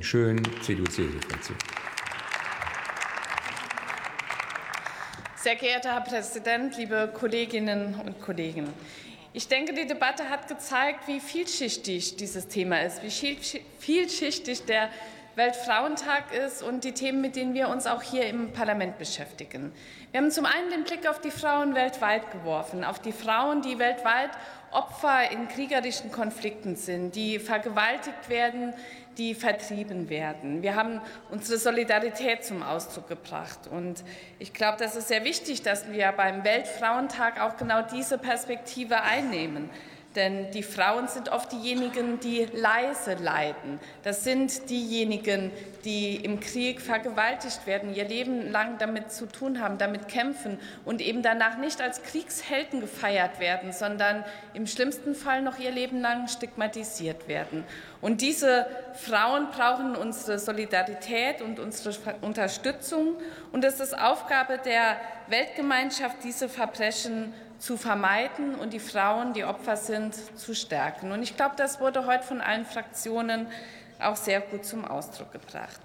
Katrin 0.00 0.02
Schön, 0.02 0.42
CDU-CSU-Fraktion. 0.62 1.56
Sehr 5.36 5.56
geehrter 5.56 5.94
Herr 5.94 6.00
Präsident, 6.00 6.76
liebe 6.76 7.10
Kolleginnen 7.12 7.94
und 7.94 8.20
Kollegen! 8.20 8.68
Ich 9.32 9.46
denke, 9.48 9.74
die 9.74 9.86
Debatte 9.86 10.28
hat 10.28 10.48
gezeigt, 10.48 11.06
wie 11.06 11.20
vielschichtig 11.20 12.16
dieses 12.16 12.48
Thema 12.48 12.82
ist, 12.82 13.02
wie 13.02 13.36
vielschichtig 13.78 14.64
der 14.64 14.88
Weltfrauentag 15.40 16.34
ist 16.34 16.62
und 16.62 16.84
die 16.84 16.92
Themen, 16.92 17.22
mit 17.22 17.34
denen 17.34 17.54
wir 17.54 17.70
uns 17.70 17.86
auch 17.86 18.02
hier 18.02 18.26
im 18.26 18.52
Parlament 18.52 18.98
beschäftigen. 18.98 19.72
Wir 20.10 20.20
haben 20.20 20.30
zum 20.30 20.44
einen 20.44 20.68
den 20.68 20.84
Blick 20.84 21.08
auf 21.08 21.18
die 21.18 21.30
Frauen 21.30 21.74
weltweit 21.74 22.30
geworfen, 22.30 22.84
auf 22.84 22.98
die 22.98 23.12
Frauen, 23.12 23.62
die 23.62 23.78
weltweit 23.78 24.32
Opfer 24.70 25.30
in 25.30 25.48
kriegerischen 25.48 26.12
Konflikten 26.12 26.76
sind, 26.76 27.14
die 27.14 27.38
vergewaltigt 27.38 28.28
werden, 28.28 28.74
die 29.16 29.34
vertrieben 29.34 30.10
werden. 30.10 30.60
Wir 30.60 30.74
haben 30.74 31.00
unsere 31.30 31.58
Solidarität 31.58 32.44
zum 32.44 32.62
Ausdruck 32.62 33.08
gebracht. 33.08 33.60
Und 33.70 34.04
ich 34.38 34.52
glaube, 34.52 34.76
das 34.78 34.94
ist 34.94 35.08
sehr 35.08 35.24
wichtig, 35.24 35.62
dass 35.62 35.90
wir 35.90 36.12
beim 36.12 36.44
Weltfrauentag 36.44 37.40
auch 37.40 37.56
genau 37.56 37.80
diese 37.80 38.18
Perspektive 38.18 39.00
einnehmen. 39.00 39.70
Denn 40.16 40.50
die 40.50 40.64
Frauen 40.64 41.06
sind 41.06 41.28
oft 41.28 41.52
diejenigen, 41.52 42.18
die 42.18 42.48
leise 42.52 43.14
leiden. 43.14 43.78
Das 44.02 44.24
sind 44.24 44.68
diejenigen, 44.68 45.52
die 45.84 46.16
im 46.16 46.40
Krieg 46.40 46.80
vergewaltigt 46.80 47.64
werden, 47.64 47.94
ihr 47.94 48.08
Leben 48.08 48.50
lang 48.50 48.78
damit 48.78 49.12
zu 49.12 49.26
tun 49.26 49.60
haben, 49.60 49.78
damit 49.78 50.08
kämpfen 50.08 50.58
und 50.84 51.00
eben 51.00 51.22
danach 51.22 51.58
nicht 51.58 51.80
als 51.80 52.02
Kriegshelden 52.02 52.80
gefeiert 52.80 53.38
werden, 53.38 53.72
sondern 53.72 54.24
im 54.52 54.66
schlimmsten 54.66 55.14
Fall 55.14 55.42
noch 55.42 55.60
ihr 55.60 55.70
Leben 55.70 56.00
lang 56.00 56.26
stigmatisiert 56.26 57.28
werden. 57.28 57.64
Und 58.00 58.20
diese 58.20 58.66
Frauen 58.94 59.48
brauchen 59.50 59.94
unsere 59.94 60.40
Solidarität 60.40 61.40
und 61.40 61.60
unsere 61.60 62.16
Unterstützung. 62.22 63.14
Und 63.52 63.64
es 63.64 63.78
ist 63.78 63.96
Aufgabe 63.96 64.58
der 64.58 64.96
Weltgemeinschaft, 65.30 66.18
diese 66.24 66.48
Verbrechen 66.48 67.32
zu 67.58 67.76
vermeiden 67.76 68.54
und 68.54 68.72
die 68.72 68.80
Frauen, 68.80 69.32
die 69.32 69.44
Opfer 69.44 69.76
sind, 69.76 70.14
zu 70.38 70.54
stärken. 70.54 71.12
Und 71.12 71.22
ich 71.22 71.36
glaube, 71.36 71.54
das 71.56 71.80
wurde 71.80 72.06
heute 72.06 72.24
von 72.24 72.40
allen 72.40 72.64
Fraktionen 72.64 73.46
auch 74.00 74.16
sehr 74.16 74.40
gut 74.40 74.64
zum 74.64 74.84
Ausdruck 74.84 75.32
gebracht. 75.32 75.80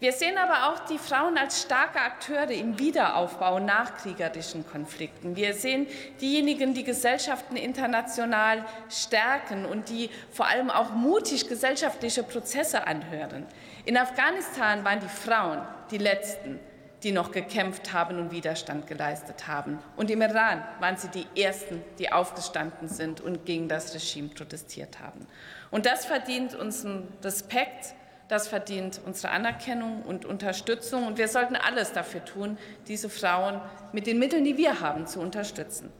Wir 0.00 0.12
sehen 0.12 0.38
aber 0.38 0.68
auch 0.68 0.86
die 0.86 0.96
Frauen 0.96 1.36
als 1.36 1.62
starke 1.62 2.00
Akteure 2.00 2.52
im 2.52 2.78
Wiederaufbau 2.78 3.58
nach 3.58 3.96
kriegerischen 3.96 4.64
Konflikten. 4.64 5.34
Wir 5.34 5.54
sehen 5.54 5.88
diejenigen, 6.20 6.72
die 6.72 6.84
Gesellschaften 6.84 7.56
international 7.56 8.64
stärken 8.88 9.66
und 9.66 9.88
die 9.88 10.08
vor 10.30 10.46
allem 10.46 10.70
auch 10.70 10.92
mutig 10.92 11.48
gesellschaftliche 11.48 12.22
Prozesse 12.22 12.86
anhören. 12.86 13.44
In 13.86 13.96
Afghanistan 13.96 14.84
waren 14.84 15.00
die 15.00 15.08
Frauen 15.08 15.62
die 15.90 15.98
Letzten, 15.98 16.60
die 17.02 17.12
noch 17.12 17.30
gekämpft 17.30 17.92
haben 17.92 18.18
und 18.18 18.30
Widerstand 18.32 18.86
geleistet 18.86 19.46
haben. 19.46 19.78
Und 19.96 20.10
im 20.10 20.20
Iran 20.20 20.64
waren 20.80 20.96
sie 20.96 21.08
die 21.08 21.26
Ersten, 21.40 21.82
die 21.98 22.10
aufgestanden 22.10 22.88
sind 22.88 23.20
und 23.20 23.46
gegen 23.46 23.68
das 23.68 23.94
Regime 23.94 24.28
protestiert 24.28 24.98
haben. 25.00 25.26
Und 25.70 25.86
das 25.86 26.06
verdient 26.06 26.54
unseren 26.54 27.06
Respekt, 27.22 27.94
das 28.26 28.48
verdient 28.48 29.00
unsere 29.06 29.32
Anerkennung 29.32 30.02
und 30.02 30.24
Unterstützung. 30.24 31.06
Und 31.06 31.18
wir 31.18 31.28
sollten 31.28 31.56
alles 31.56 31.92
dafür 31.92 32.24
tun, 32.24 32.58
diese 32.88 33.08
Frauen 33.08 33.60
mit 33.92 34.06
den 34.06 34.18
Mitteln, 34.18 34.44
die 34.44 34.56
wir 34.56 34.80
haben, 34.80 35.06
zu 35.06 35.20
unterstützen. 35.20 35.92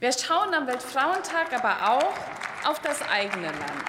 Wir 0.00 0.12
schauen 0.12 0.54
am 0.54 0.66
Weltfrauentag 0.66 1.52
aber 1.52 1.92
auch 1.92 2.68
auf 2.68 2.80
das 2.80 3.02
eigene 3.08 3.46
Land. 3.46 3.88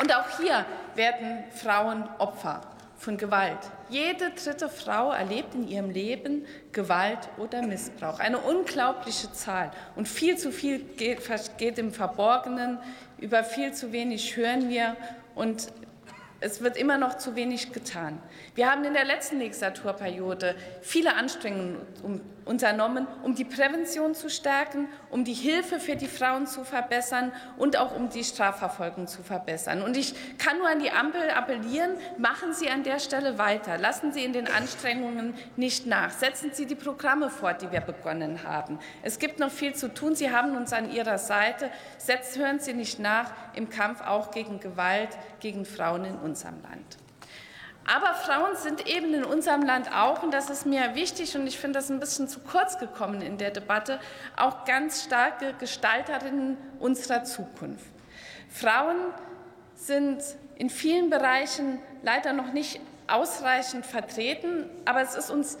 Und 0.00 0.14
auch 0.14 0.38
hier 0.38 0.64
werden 0.94 1.44
Frauen 1.52 2.08
Opfer 2.18 2.60
von 2.98 3.16
Gewalt. 3.16 3.58
Jede 3.88 4.30
dritte 4.30 4.68
Frau 4.68 5.12
erlebt 5.12 5.54
in 5.54 5.68
ihrem 5.68 5.90
Leben 5.90 6.44
Gewalt 6.72 7.28
oder 7.38 7.62
Missbrauch. 7.62 8.18
Eine 8.18 8.38
unglaubliche 8.38 9.32
Zahl. 9.32 9.70
Und 9.94 10.08
viel 10.08 10.36
zu 10.36 10.50
viel 10.50 10.80
geht, 10.80 11.20
geht 11.56 11.78
im 11.78 11.92
Verborgenen. 11.92 12.78
Über 13.18 13.44
viel 13.44 13.72
zu 13.72 13.92
wenig 13.92 14.36
hören 14.36 14.68
wir. 14.68 14.96
Und 15.36 15.68
es 16.40 16.62
wird 16.62 16.76
immer 16.76 16.98
noch 16.98 17.16
zu 17.16 17.34
wenig 17.34 17.72
getan. 17.72 18.20
Wir 18.54 18.70
haben 18.70 18.84
in 18.84 18.94
der 18.94 19.04
letzten 19.04 19.38
Legislaturperiode 19.38 20.54
viele 20.82 21.14
Anstrengungen 21.14 21.78
unternommen, 22.44 23.06
um 23.22 23.34
die 23.34 23.44
Prävention 23.44 24.14
zu 24.14 24.30
stärken, 24.30 24.88
um 25.10 25.24
die 25.24 25.34
Hilfe 25.34 25.80
für 25.80 25.96
die 25.96 26.06
Frauen 26.06 26.46
zu 26.46 26.64
verbessern 26.64 27.30
und 27.58 27.76
auch 27.76 27.94
um 27.94 28.08
die 28.08 28.24
Strafverfolgung 28.24 29.06
zu 29.06 29.22
verbessern. 29.22 29.82
Und 29.82 29.96
ich 29.96 30.14
kann 30.38 30.58
nur 30.58 30.68
an 30.68 30.78
die 30.78 30.90
Ampel 30.90 31.28
appellieren, 31.30 31.90
machen 32.16 32.54
Sie 32.54 32.70
an 32.70 32.84
der 32.84 33.00
Stelle 33.00 33.36
weiter. 33.38 33.76
Lassen 33.76 34.12
Sie 34.12 34.24
in 34.24 34.32
den 34.32 34.48
Anstrengungen 34.48 35.34
nicht 35.56 35.86
nach. 35.86 36.10
Setzen 36.10 36.50
Sie 36.54 36.64
die 36.64 36.74
Programme 36.74 37.28
fort, 37.28 37.62
die 37.62 37.70
wir 37.70 37.80
begonnen 37.80 38.44
haben. 38.44 38.78
Es 39.02 39.18
gibt 39.18 39.38
noch 39.40 39.50
viel 39.50 39.74
zu 39.74 39.92
tun. 39.92 40.14
Sie 40.14 40.30
haben 40.30 40.56
uns 40.56 40.72
an 40.72 40.90
Ihrer 40.90 41.18
Seite. 41.18 41.70
Setzt, 41.98 42.38
hören 42.38 42.60
Sie 42.60 42.72
nicht 42.72 42.98
nach 42.98 43.32
im 43.54 43.68
Kampf 43.68 44.00
auch 44.00 44.30
gegen 44.30 44.60
Gewalt 44.60 45.10
gegen 45.40 45.64
Frauen 45.64 46.04
in 46.04 46.16
unserem 46.28 46.62
Land. 46.62 46.98
Aber 47.86 48.12
Frauen 48.12 48.54
sind 48.54 48.86
eben 48.86 49.14
in 49.14 49.24
unserem 49.24 49.62
Land 49.62 49.90
auch, 49.94 50.22
und 50.22 50.32
das 50.32 50.50
ist 50.50 50.66
mir 50.66 50.94
wichtig, 50.94 51.34
und 51.36 51.46
ich 51.46 51.58
finde 51.58 51.78
das 51.78 51.90
ein 51.90 52.00
bisschen 52.00 52.28
zu 52.28 52.40
kurz 52.40 52.78
gekommen 52.78 53.22
in 53.22 53.38
der 53.38 53.50
Debatte, 53.50 53.98
auch 54.36 54.66
ganz 54.66 55.04
starke 55.04 55.54
Gestalterinnen 55.58 56.58
unserer 56.80 57.24
Zukunft. 57.24 57.86
Frauen 58.50 58.98
sind 59.74 60.22
in 60.56 60.68
vielen 60.68 61.08
Bereichen 61.08 61.78
leider 62.02 62.34
noch 62.34 62.52
nicht 62.52 62.78
ausreichend 63.06 63.86
vertreten, 63.86 64.68
aber 64.84 65.00
es 65.00 65.14
ist 65.14 65.30
uns 65.30 65.56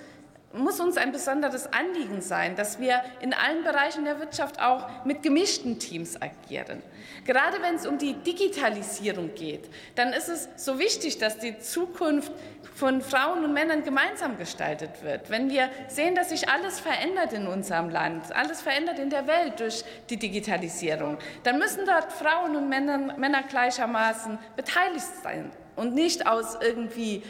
muss 0.52 0.80
uns 0.80 0.96
ein 0.96 1.12
besonderes 1.12 1.70
Anliegen 1.72 2.22
sein, 2.22 2.56
dass 2.56 2.80
wir 2.80 3.02
in 3.20 3.34
allen 3.34 3.64
Bereichen 3.64 4.04
der 4.04 4.18
Wirtschaft 4.18 4.60
auch 4.60 5.04
mit 5.04 5.22
gemischten 5.22 5.78
Teams 5.78 6.20
agieren. 6.20 6.82
Gerade 7.26 7.60
wenn 7.60 7.74
es 7.74 7.86
um 7.86 7.98
die 7.98 8.14
Digitalisierung 8.14 9.34
geht, 9.34 9.68
dann 9.94 10.14
ist 10.14 10.28
es 10.28 10.48
so 10.56 10.78
wichtig, 10.78 11.18
dass 11.18 11.38
die 11.38 11.58
Zukunft 11.58 12.32
von 12.74 13.02
Frauen 13.02 13.44
und 13.44 13.52
Männern 13.52 13.84
gemeinsam 13.84 14.38
gestaltet 14.38 15.02
wird. 15.02 15.28
Wenn 15.28 15.50
wir 15.50 15.68
sehen, 15.88 16.14
dass 16.14 16.30
sich 16.30 16.48
alles 16.48 16.80
verändert 16.80 17.34
in 17.34 17.46
unserem 17.46 17.90
Land, 17.90 18.34
alles 18.34 18.62
verändert 18.62 18.98
in 18.98 19.10
der 19.10 19.26
Welt 19.26 19.60
durch 19.60 19.84
die 20.08 20.16
Digitalisierung, 20.16 21.18
dann 21.42 21.58
müssen 21.58 21.84
dort 21.84 22.10
Frauen 22.10 22.56
und 22.56 22.70
Männer, 22.70 23.14
Männer 23.18 23.42
gleichermaßen 23.42 24.38
beteiligt 24.56 25.06
sein 25.22 25.50
und 25.76 25.94
nicht 25.94 26.26
aus 26.26 26.56
irgendwie 26.60 27.22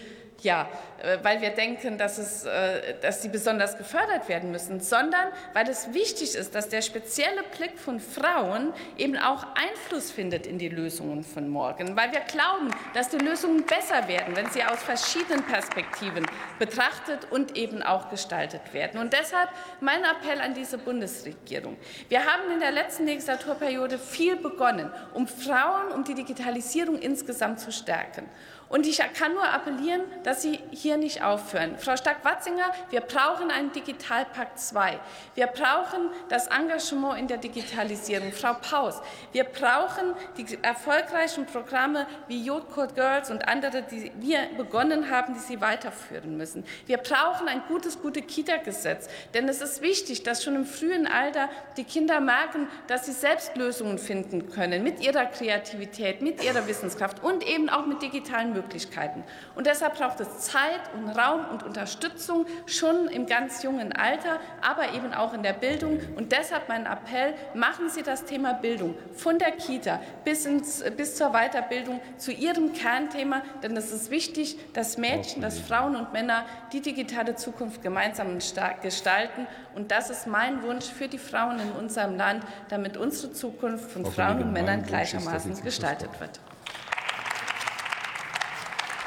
ja, 0.42 0.68
äh, 1.02 1.18
weil 1.22 1.40
wir 1.40 1.50
denken, 1.50 1.98
dass, 1.98 2.18
es, 2.18 2.44
äh, 2.44 2.94
dass 3.00 3.22
sie 3.22 3.28
besonders 3.28 3.76
gefördert 3.76 4.28
werden 4.28 4.50
müssen, 4.50 4.80
sondern 4.80 5.28
weil 5.52 5.68
es 5.68 5.92
wichtig 5.94 6.34
ist, 6.34 6.54
dass 6.54 6.68
der 6.68 6.82
spezielle 6.82 7.42
Blick 7.56 7.78
von 7.78 7.98
Frauen 7.98 8.72
eben 8.96 9.16
auch 9.16 9.44
Einfluss 9.54 10.10
findet 10.10 10.46
in 10.46 10.58
die 10.58 10.68
Lösungen 10.68 11.24
von 11.24 11.48
morgen, 11.48 11.96
weil 11.96 12.12
wir 12.12 12.20
glauben, 12.20 12.70
dass 12.94 13.08
die 13.08 13.18
Lösungen 13.18 13.64
besser 13.64 14.06
werden, 14.06 14.36
wenn 14.36 14.48
sie 14.50 14.62
aus 14.62 14.82
verschiedenen 14.82 15.44
Perspektiven 15.44 16.24
betrachtet 16.58 17.26
und 17.30 17.56
eben 17.56 17.82
auch 17.82 18.08
gestaltet 18.08 18.72
werden. 18.72 19.00
Und 19.00 19.12
deshalb 19.12 19.50
mein 19.80 20.04
Appell 20.04 20.40
an 20.40 20.54
diese 20.54 20.78
Bundesregierung. 20.78 21.76
Wir 22.08 22.24
haben 22.24 22.52
in 22.52 22.60
der 22.60 22.70
letzten 22.70 23.06
Legislaturperiode 23.06 23.98
viel 23.98 24.36
begonnen, 24.36 24.90
um 25.14 25.26
Frauen, 25.26 25.92
um 25.92 26.04
die 26.04 26.14
Digitalisierung 26.14 26.98
insgesamt 26.98 27.60
zu 27.60 27.72
stärken. 27.72 28.28
Und 28.68 28.86
ich 28.86 28.98
kann 29.14 29.32
nur 29.32 29.48
appellieren, 29.48 30.02
dass 30.24 30.42
Sie 30.42 30.60
hier 30.70 30.98
nicht 30.98 31.22
aufhören. 31.22 31.78
Frau 31.78 31.96
Stark-Watzinger, 31.96 32.70
wir 32.90 33.00
brauchen 33.00 33.50
einen 33.50 33.72
Digitalpakt 33.72 34.58
2. 34.58 35.00
Wir 35.34 35.46
brauchen 35.46 36.10
das 36.28 36.48
Engagement 36.48 37.18
in 37.18 37.28
der 37.28 37.38
Digitalisierung. 37.38 38.30
Frau 38.32 38.54
Paus, 38.54 39.00
wir 39.32 39.44
brauchen 39.44 40.14
die 40.36 40.58
erfolgreichen 40.62 41.46
Programme 41.46 42.06
wie 42.26 42.44
Youth 42.44 42.70
Code 42.70 42.92
Girls 42.94 43.30
und 43.30 43.48
andere, 43.48 43.82
die 43.82 44.12
wir 44.16 44.40
begonnen 44.56 45.10
haben, 45.10 45.32
die 45.32 45.40
Sie 45.40 45.60
weiterführen 45.60 46.36
müssen. 46.36 46.64
Wir 46.86 46.98
brauchen 46.98 47.48
ein 47.48 47.62
gutes, 47.68 48.00
gute 48.02 48.20
Kita-Gesetz. 48.20 49.08
Denn 49.32 49.48
es 49.48 49.62
ist 49.62 49.80
wichtig, 49.80 50.24
dass 50.24 50.44
schon 50.44 50.56
im 50.56 50.66
frühen 50.66 51.06
Alter 51.06 51.48
die 51.78 51.84
Kinder 51.84 52.20
merken, 52.20 52.68
dass 52.86 53.06
sie 53.06 53.12
selbst 53.12 53.56
Lösungen 53.56 53.98
finden 53.98 54.50
können 54.50 54.82
mit 54.82 55.00
ihrer 55.00 55.26
Kreativität, 55.26 56.20
mit 56.20 56.44
ihrer 56.44 56.66
Wissenskraft 56.66 57.22
und 57.22 57.46
eben 57.46 57.70
auch 57.70 57.86
mit 57.86 58.02
digitalen 58.02 58.57
Möglichkeiten. 58.58 59.22
Und 59.54 59.66
deshalb 59.66 59.96
braucht 59.96 60.20
es 60.20 60.40
Zeit 60.40 60.80
und 60.94 61.08
Raum 61.10 61.46
und 61.50 61.62
Unterstützung 61.62 62.46
schon 62.66 63.08
im 63.08 63.26
ganz 63.26 63.62
jungen 63.62 63.92
Alter, 63.92 64.40
aber 64.60 64.94
eben 64.94 65.14
auch 65.14 65.32
in 65.32 65.42
der 65.42 65.52
Bildung. 65.52 66.00
Und 66.16 66.32
deshalb 66.32 66.68
mein 66.68 66.86
Appell, 66.86 67.34
machen 67.54 67.88
Sie 67.88 68.02
das 68.02 68.24
Thema 68.24 68.52
Bildung 68.52 68.94
von 69.14 69.38
der 69.38 69.52
Kita 69.52 70.00
bis, 70.24 70.44
ins, 70.46 70.82
bis 70.96 71.16
zur 71.16 71.30
Weiterbildung 71.30 72.00
zu 72.16 72.32
Ihrem 72.32 72.72
Kernthema, 72.72 73.42
denn 73.62 73.76
es 73.76 73.92
ist 73.92 74.10
wichtig, 74.10 74.58
dass 74.72 74.98
Mädchen, 74.98 75.40
dass 75.42 75.58
Frauen 75.58 75.94
und 75.96 76.12
Männer 76.12 76.44
die 76.72 76.80
digitale 76.80 77.36
Zukunft 77.36 77.82
gemeinsam 77.82 78.38
gestalten. 78.82 79.46
Und 79.74 79.90
das 79.90 80.10
ist 80.10 80.26
mein 80.26 80.62
Wunsch 80.62 80.86
für 80.86 81.08
die 81.08 81.18
Frauen 81.18 81.60
in 81.60 81.72
unserem 81.72 82.16
Land, 82.16 82.44
damit 82.68 82.96
unsere 82.96 83.32
Zukunft 83.32 83.90
von 83.90 84.04
Frauen 84.06 84.42
und 84.42 84.52
Männern 84.52 84.82
gleichermaßen 84.82 85.62
gestaltet 85.62 86.10
wird. 86.20 86.40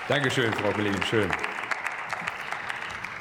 Dankeschön, 0.07 0.51
Frau 0.53 0.71
Kollegin 0.71 1.01
Schön. 1.03 1.30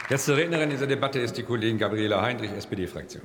Letzte 0.08 0.36
Rednerin 0.36 0.64
in 0.64 0.70
dieser 0.70 0.86
Debatte 0.86 1.20
ist 1.20 1.36
die 1.36 1.42
Kollegin 1.42 1.78
Gabriela 1.78 2.20
Heinrich, 2.22 2.50
SPD-Fraktion. 2.50 3.22